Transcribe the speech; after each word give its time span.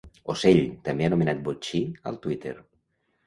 Ocell, 0.33 0.61
també 0.87 1.05
anomenat 1.09 1.43
botxí, 1.49 1.83
al 2.13 2.17
Twitter. 2.25 2.55